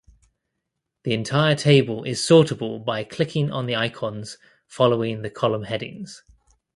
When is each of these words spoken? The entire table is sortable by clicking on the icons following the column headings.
The 1.03 1.13
entire 1.13 1.53
table 1.53 2.03
is 2.05 2.19
sortable 2.27 2.83
by 2.83 3.03
clicking 3.03 3.51
on 3.51 3.67
the 3.67 3.75
icons 3.75 4.39
following 4.67 5.21
the 5.21 5.29
column 5.29 5.65
headings. 5.65 6.23